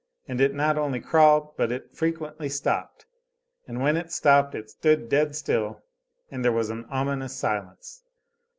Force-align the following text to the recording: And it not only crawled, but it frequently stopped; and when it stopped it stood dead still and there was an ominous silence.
And 0.27 0.41
it 0.41 0.55
not 0.55 0.79
only 0.79 0.99
crawled, 0.99 1.55
but 1.57 1.71
it 1.71 1.95
frequently 1.95 2.49
stopped; 2.49 3.05
and 3.67 3.83
when 3.83 3.95
it 3.97 4.11
stopped 4.11 4.55
it 4.55 4.71
stood 4.71 5.09
dead 5.09 5.35
still 5.35 5.83
and 6.31 6.43
there 6.43 6.51
was 6.51 6.71
an 6.71 6.85
ominous 6.89 7.35
silence. 7.35 8.01